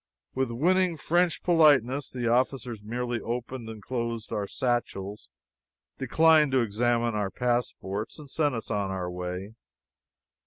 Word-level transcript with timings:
With 0.33 0.49
winning 0.49 0.97
French 0.97 1.43
politeness 1.43 2.09
the 2.09 2.27
officers 2.27 2.81
merely 2.81 3.21
opened 3.21 3.69
and 3.69 3.83
closed 3.83 4.33
our 4.33 4.47
satchels, 4.47 5.29
declined 5.99 6.53
to 6.53 6.61
examine 6.61 7.13
our 7.13 7.29
passports, 7.29 8.17
and 8.17 8.27
sent 8.27 8.55
us 8.55 8.71
on 8.71 8.89
our 8.89 9.11
way. 9.11 9.51